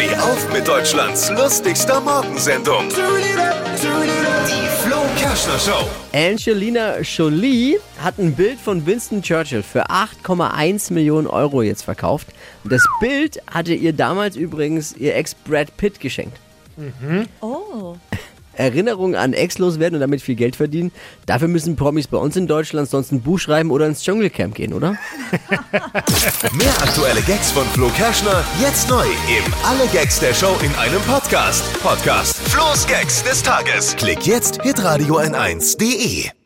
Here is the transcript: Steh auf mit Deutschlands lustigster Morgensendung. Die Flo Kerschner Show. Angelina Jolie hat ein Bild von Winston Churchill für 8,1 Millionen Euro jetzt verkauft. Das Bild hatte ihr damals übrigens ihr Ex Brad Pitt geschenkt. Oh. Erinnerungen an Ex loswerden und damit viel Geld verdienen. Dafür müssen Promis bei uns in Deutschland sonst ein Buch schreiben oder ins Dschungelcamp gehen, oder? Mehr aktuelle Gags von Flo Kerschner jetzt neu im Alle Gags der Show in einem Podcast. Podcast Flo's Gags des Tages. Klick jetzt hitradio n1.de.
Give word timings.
Steh 0.00 0.16
auf 0.16 0.50
mit 0.50 0.66
Deutschlands 0.66 1.30
lustigster 1.30 2.00
Morgensendung. 2.00 2.88
Die 2.88 4.68
Flo 4.82 4.96
Kerschner 5.18 5.58
Show. 5.58 5.90
Angelina 6.14 7.00
Jolie 7.00 7.78
hat 7.98 8.18
ein 8.18 8.34
Bild 8.34 8.58
von 8.58 8.86
Winston 8.86 9.20
Churchill 9.20 9.62
für 9.62 9.90
8,1 9.90 10.94
Millionen 10.94 11.26
Euro 11.26 11.60
jetzt 11.60 11.82
verkauft. 11.82 12.28
Das 12.64 12.82
Bild 13.00 13.42
hatte 13.52 13.74
ihr 13.74 13.92
damals 13.92 14.36
übrigens 14.36 14.96
ihr 14.96 15.14
Ex 15.16 15.34
Brad 15.34 15.76
Pitt 15.76 16.00
geschenkt. 16.00 16.38
Oh. 17.42 17.96
Erinnerungen 18.60 19.14
an 19.14 19.32
Ex 19.32 19.58
loswerden 19.58 19.96
und 19.96 20.00
damit 20.00 20.22
viel 20.22 20.34
Geld 20.34 20.56
verdienen. 20.56 20.92
Dafür 21.26 21.48
müssen 21.48 21.76
Promis 21.76 22.06
bei 22.06 22.18
uns 22.18 22.36
in 22.36 22.46
Deutschland 22.46 22.88
sonst 22.88 23.12
ein 23.12 23.22
Buch 23.22 23.38
schreiben 23.38 23.70
oder 23.70 23.86
ins 23.86 24.02
Dschungelcamp 24.02 24.54
gehen, 24.54 24.72
oder? 24.72 24.90
Mehr 26.52 26.72
aktuelle 26.82 27.22
Gags 27.22 27.50
von 27.50 27.64
Flo 27.68 27.88
Kerschner 27.96 28.44
jetzt 28.60 28.88
neu 28.88 29.04
im 29.04 29.54
Alle 29.64 29.88
Gags 29.92 30.20
der 30.20 30.34
Show 30.34 30.56
in 30.62 30.74
einem 30.74 31.00
Podcast. 31.02 31.64
Podcast 31.82 32.36
Flo's 32.48 32.86
Gags 32.86 33.22
des 33.22 33.42
Tages. 33.42 33.96
Klick 33.96 34.26
jetzt 34.26 34.62
hitradio 34.62 35.18
n1.de. 35.18 36.39